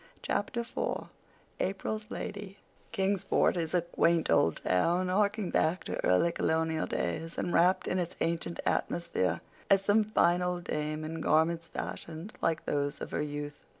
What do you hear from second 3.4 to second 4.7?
is a quaint old